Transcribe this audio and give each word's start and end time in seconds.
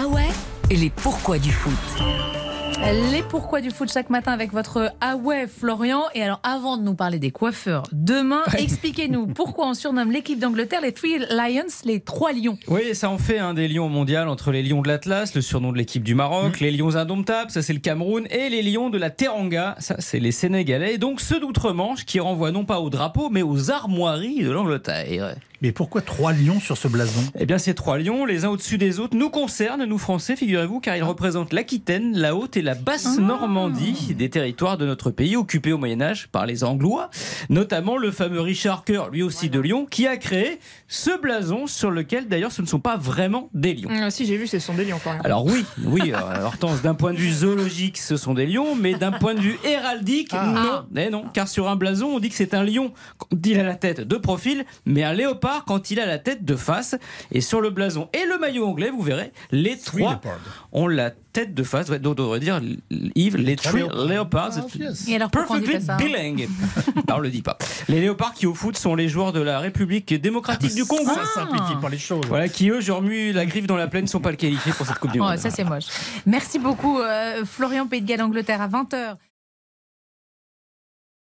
Ah 0.00 0.06
ouais 0.06 0.28
Et 0.70 0.76
les 0.76 0.90
pourquoi 0.90 1.40
du 1.40 1.50
foot 1.50 1.72
les 3.12 3.22
pourquoi 3.22 3.60
du 3.60 3.70
foot 3.70 3.90
chaque 3.92 4.08
matin 4.08 4.30
avec 4.30 4.52
votre 4.52 4.92
Ah 5.00 5.16
ouais 5.16 5.48
Florian. 5.48 6.02
Et 6.14 6.22
alors 6.22 6.38
avant 6.44 6.76
de 6.76 6.84
nous 6.84 6.94
parler 6.94 7.18
des 7.18 7.32
coiffeurs 7.32 7.82
demain, 7.90 8.42
expliquez-nous 8.56 9.26
pourquoi 9.34 9.66
on 9.66 9.74
surnomme 9.74 10.12
l'équipe 10.12 10.38
d'Angleterre 10.38 10.80
les 10.80 10.92
Three 10.92 11.18
Lions, 11.18 11.66
les 11.84 11.98
trois 11.98 12.32
lions. 12.32 12.56
Oui, 12.68 12.94
ça 12.94 13.10
en 13.10 13.18
fait 13.18 13.38
un 13.38 13.52
des 13.52 13.66
lions 13.66 13.88
mondial 13.88 14.28
entre 14.28 14.52
les 14.52 14.62
lions 14.62 14.80
de 14.80 14.86
l'Atlas, 14.86 15.34
le 15.34 15.40
surnom 15.40 15.72
de 15.72 15.76
l'équipe 15.76 16.04
du 16.04 16.14
Maroc, 16.14 16.60
mm. 16.60 16.64
les 16.64 16.70
lions 16.70 16.94
indomptables, 16.94 17.50
ça 17.50 17.62
c'est 17.62 17.72
le 17.72 17.80
Cameroun, 17.80 18.28
et 18.30 18.48
les 18.48 18.62
lions 18.62 18.90
de 18.90 18.98
la 18.98 19.10
Teranga, 19.10 19.74
ça 19.80 19.96
c'est 19.98 20.20
les 20.20 20.32
Sénégalais. 20.32 20.98
donc 20.98 21.20
ceux 21.20 21.40
d'outre-Manche 21.40 22.04
qui 22.04 22.20
renvoient 22.20 22.52
non 22.52 22.64
pas 22.64 22.78
au 22.78 22.90
drapeau 22.90 23.28
mais 23.28 23.42
aux 23.42 23.72
armoiries 23.72 24.44
de 24.44 24.52
l'Angleterre. 24.52 25.34
Mais 25.60 25.72
pourquoi 25.72 26.02
trois 26.02 26.32
lions 26.32 26.60
sur 26.60 26.76
ce 26.76 26.86
blason? 26.86 27.20
Eh 27.36 27.44
bien, 27.44 27.58
ces 27.58 27.74
trois 27.74 27.98
lions, 27.98 28.24
les 28.24 28.44
uns 28.44 28.50
au-dessus 28.50 28.78
des 28.78 29.00
autres, 29.00 29.16
nous 29.16 29.28
concernent, 29.28 29.84
nous 29.84 29.98
Français, 29.98 30.36
figurez-vous, 30.36 30.78
car 30.78 30.96
ils 30.96 31.02
représentent 31.02 31.52
l'Aquitaine, 31.52 32.16
la 32.16 32.36
Haute 32.36 32.56
et 32.56 32.62
la 32.62 32.76
Basse 32.76 33.18
Normandie, 33.18 34.14
des 34.14 34.30
territoires 34.30 34.78
de 34.78 34.86
notre 34.86 35.10
pays 35.10 35.34
occupés 35.34 35.72
au 35.72 35.78
Moyen 35.78 36.00
Âge 36.00 36.28
par 36.28 36.46
les 36.46 36.62
Anglois, 36.62 37.10
notamment 37.48 37.96
le 37.96 38.12
fameux 38.12 38.40
Richard 38.40 38.84
Coeur, 38.84 39.10
lui 39.10 39.24
aussi 39.24 39.50
de 39.50 39.58
Lyon, 39.58 39.84
qui 39.90 40.06
a 40.06 40.16
créé 40.16 40.60
ce 40.86 41.20
blason 41.20 41.66
sur 41.66 41.90
lequel, 41.90 42.28
d'ailleurs, 42.28 42.52
ce 42.52 42.62
ne 42.62 42.68
sont 42.68 42.78
pas 42.78 42.96
vraiment 42.96 43.50
des 43.52 43.74
lions. 43.74 43.90
Ah, 43.90 44.10
si, 44.12 44.26
j'ai 44.26 44.36
vu, 44.36 44.46
ce 44.46 44.60
sont 44.60 44.74
des 44.74 44.84
lions. 44.84 45.00
Quand 45.02 45.12
même. 45.12 45.22
Alors 45.24 45.44
oui, 45.44 45.64
oui, 45.84 46.12
euh, 46.14 46.44
Hortense, 46.44 46.82
d'un 46.82 46.94
point 46.94 47.12
de 47.12 47.18
vue 47.18 47.32
zoologique, 47.32 47.98
ce 47.98 48.16
sont 48.16 48.34
des 48.34 48.46
lions, 48.46 48.76
mais 48.76 48.94
d'un 48.94 49.10
point 49.10 49.34
de 49.34 49.40
vue 49.40 49.58
héraldique, 49.64 50.30
ah. 50.32 50.86
non, 50.94 51.00
eh 51.02 51.10
non, 51.10 51.24
car 51.34 51.48
sur 51.48 51.68
un 51.68 51.74
blason, 51.74 52.06
on 52.06 52.20
dit 52.20 52.28
que 52.28 52.36
c'est 52.36 52.54
un 52.54 52.62
lion 52.62 52.92
quand 53.16 53.26
il 53.44 53.58
a 53.58 53.64
la 53.64 53.74
tête 53.74 54.02
de 54.02 54.16
profil, 54.16 54.64
mais 54.86 55.02
un 55.02 55.12
léopard 55.12 55.47
quand 55.66 55.90
il 55.90 56.00
a 56.00 56.06
la 56.06 56.18
tête 56.18 56.44
de 56.44 56.56
face. 56.56 56.96
Et 57.32 57.40
sur 57.40 57.60
le 57.60 57.70
blason 57.70 58.08
et 58.12 58.26
le 58.26 58.38
maillot 58.38 58.66
anglais, 58.66 58.90
vous 58.90 59.02
verrez, 59.02 59.32
les 59.50 59.78
trois 59.78 60.20
ont 60.72 60.88
la 60.88 61.10
tête 61.32 61.54
de 61.54 61.62
face. 61.62 61.90
Donc, 61.90 62.12
on 62.18 62.22
devrait 62.22 62.40
dire, 62.40 62.60
Yves, 63.14 63.36
les 63.36 63.56
three 63.56 63.82
leopards. 63.82 64.52
Et 65.06 65.16
alors, 65.16 65.30
perfectly 65.30 65.78
bilingue. 65.98 66.48
non, 67.08 67.16
on 67.16 67.18
le 67.20 67.30
dit 67.30 67.42
pas. 67.42 67.58
Les 67.88 68.00
léopards 68.00 68.34
qui, 68.34 68.46
au 68.46 68.54
foot, 68.54 68.76
sont 68.76 68.94
les 68.94 69.08
joueurs 69.08 69.32
de 69.32 69.40
la 69.40 69.60
République 69.60 70.14
démocratique 70.14 70.74
du 70.74 70.84
Congo. 70.84 71.04
Ça 71.04 71.24
simplifie 71.42 71.76
pas 71.80 71.88
les 71.88 71.98
choses. 71.98 72.24
Voilà, 72.28 72.48
qui, 72.48 72.70
eux, 72.70 72.80
je 72.80 72.92
remue 72.92 73.32
la 73.32 73.46
griffe 73.46 73.66
dans 73.66 73.76
la 73.76 73.88
plaine, 73.88 74.04
ne 74.04 74.08
sont 74.08 74.20
pas 74.20 74.30
le 74.30 74.36
qualifiés 74.36 74.72
pour 74.72 74.86
cette 74.86 74.98
Coupe 74.98 75.12
du 75.12 75.20
Monde. 75.20 75.36
ça, 75.36 75.50
c'est 75.50 75.64
moche. 75.64 75.86
Merci 76.26 76.58
beaucoup, 76.58 76.98
euh, 76.98 77.44
Florian 77.44 77.86
Pays 77.86 78.00
de 78.00 78.06
Galles, 78.06 78.22
Angleterre, 78.22 78.60
à 78.62 78.68
20h. 78.68 79.16